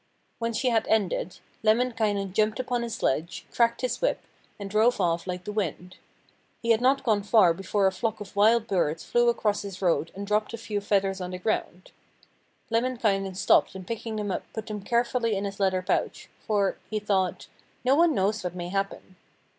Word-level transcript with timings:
When 0.39 0.51
she 0.51 0.69
had 0.71 0.87
ended, 0.87 1.37
Lemminkainen 1.61 2.33
jumped 2.33 2.59
upon 2.59 2.81
his 2.81 2.95
sledge, 2.95 3.45
cracked 3.53 3.81
his 3.81 4.01
whip, 4.01 4.19
and 4.59 4.67
drove 4.67 4.99
off 4.99 5.27
like 5.27 5.43
the 5.43 5.51
wind. 5.51 5.97
He 6.63 6.71
had 6.71 6.81
not 6.81 7.03
gone 7.03 7.21
far 7.21 7.53
before 7.53 7.85
a 7.85 7.91
flock 7.91 8.19
of 8.19 8.35
wild 8.35 8.65
birds 8.65 9.03
flew 9.03 9.29
across 9.29 9.61
his 9.61 9.79
road 9.79 10.11
and 10.15 10.25
dropped 10.25 10.55
a 10.55 10.57
few 10.57 10.81
feathers 10.81 11.21
on 11.21 11.29
the 11.29 11.37
ground. 11.37 11.91
Lemminkainen 12.71 13.35
stopped 13.35 13.75
and 13.75 13.85
picking 13.85 14.15
them 14.15 14.31
up 14.31 14.41
put 14.53 14.65
them 14.65 14.81
carefully 14.81 15.35
in 15.35 15.45
his 15.45 15.59
leather 15.59 15.83
pouch, 15.83 16.29
'for,' 16.47 16.77
he 16.89 16.97
thought, 16.97 17.45
'no 17.85 17.93
one 17.95 18.15
knows 18.15 18.43
what 18.43 18.55
may 18.55 18.69
happen.' 18.69 19.17